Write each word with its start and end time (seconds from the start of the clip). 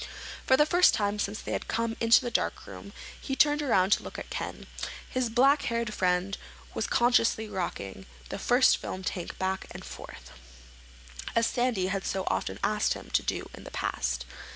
'"For 0.47 0.57
the 0.57 0.65
first 0.65 0.95
time 0.95 1.19
since 1.19 1.39
they 1.41 1.51
had 1.51 1.67
come 1.67 1.95
into 1.99 2.21
the 2.21 2.31
darkroom 2.31 2.91
he 3.21 3.35
turned 3.35 3.61
around 3.61 3.91
to 3.91 4.01
look 4.03 4.17
at 4.17 4.31
Ken. 4.31 4.65
His 5.07 5.29
black 5.29 5.61
haired 5.65 5.93
friend 5.93 6.39
was 6.73 6.87
conscientiously 6.87 7.47
rocking 7.47 8.07
the 8.29 8.39
first 8.39 8.77
film 8.77 9.03
tank 9.03 9.37
back 9.37 9.67
and 9.69 9.85
forth, 9.85 10.31
as 11.35 11.45
Sandy 11.45 11.85
had 11.85 12.03
so 12.03 12.23
often 12.29 12.57
asked 12.63 12.95
him 12.95 13.11
to 13.11 13.21
do 13.21 13.47
in 13.53 13.63
the 13.63 13.69
past. 13.69 14.25